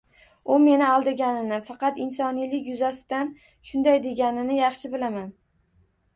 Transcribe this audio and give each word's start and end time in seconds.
U 0.53 0.55
meni 0.61 0.85
aldaganini, 0.93 1.59
faqat 1.67 1.99
insoniylik 2.05 2.71
yuzasidan 2.73 3.31
shunday 3.73 4.03
deganini 4.09 4.59
yaxshi 4.65 4.93
bilaman 4.97 5.31